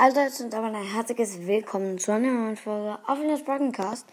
[0.00, 4.06] Hallo Leute und aber ein herzliches Willkommen zu einer neuen Folge auf das Broadcast.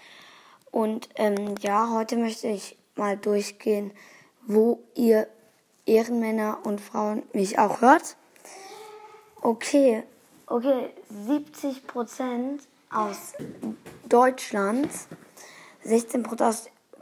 [0.72, 3.92] Und ähm, ja, heute möchte ich mal durchgehen,
[4.48, 5.28] wo ihr
[5.86, 8.16] Ehrenmänner und Frauen mich auch hört.
[9.42, 10.02] Okay,
[10.48, 10.90] okay,
[11.28, 13.34] 70 Prozent aus
[14.10, 14.90] Deutschland,
[15.84, 16.24] 16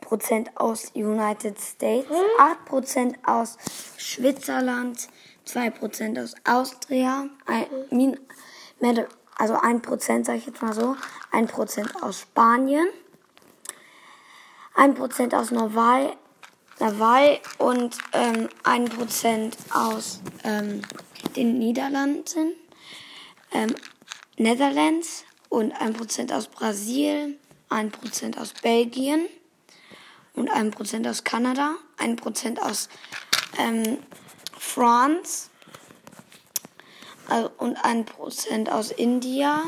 [0.01, 3.57] Prozent aus United States, 8 Prozent aus
[3.95, 5.07] Schwitzerland,
[5.45, 8.17] 2 Prozent aus Austria, ein,
[9.37, 10.95] also 1 Prozent, sage ich jetzt mal so,
[11.31, 12.87] 1 Prozent aus Spanien,
[14.75, 16.13] 1 Prozent aus Norway,
[17.59, 20.81] und ähm, 1% aus ähm,
[21.35, 22.53] den Niederlanden,
[23.51, 23.73] ähm,
[24.37, 27.37] Netherlands und 1% aus Brasilien,
[27.69, 29.27] 1% aus Belgien
[30.33, 32.89] und 1% aus Kanada, 1% aus
[33.57, 33.99] ähm,
[34.57, 35.49] France
[37.57, 39.63] und 1% aus India,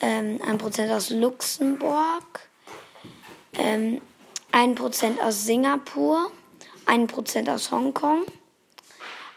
[0.00, 2.48] ähm, 1% aus Luxemburg,
[3.54, 4.00] ähm,
[4.52, 6.30] 1% aus Singapur,
[6.86, 8.24] 1% aus Hongkong,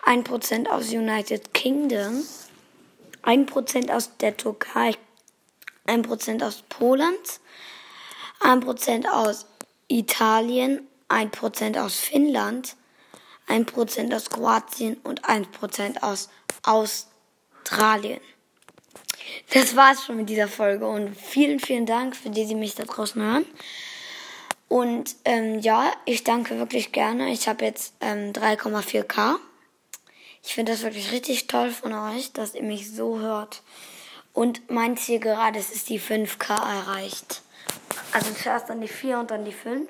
[0.06, 2.24] 1% aus United Kingdom,
[3.24, 4.96] 1% aus der Türkei,
[5.86, 7.16] 1% aus Polen,
[8.40, 9.46] 1% aus
[9.88, 12.76] Italien, 1% aus Finnland,
[13.48, 16.30] 1% aus Kroatien und 1% aus
[17.62, 18.20] Australien.
[19.54, 22.84] Das war's schon mit dieser Folge und vielen, vielen Dank für die, die mich da
[22.84, 23.46] draußen hören.
[24.68, 27.32] Und ähm, ja, ich danke wirklich gerne.
[27.32, 29.36] Ich habe jetzt ähm, 3,4k.
[30.44, 33.62] Ich finde das wirklich richtig toll von euch, dass ihr mich so hört.
[34.34, 37.42] Und mein Ziel gerade ist, ist die 5k erreicht.
[38.14, 39.90] Also zuerst dann die 4 und dann die 5.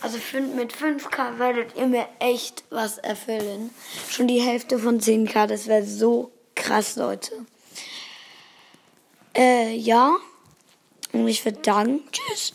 [0.00, 0.18] Also
[0.54, 3.70] mit 5k werdet ihr mir echt was erfüllen.
[4.08, 7.46] Schon die Hälfte von 10k, das wäre so krass, Leute.
[9.36, 10.16] Äh, ja.
[11.12, 12.00] Und ich würde dann.
[12.10, 12.52] Tschüss.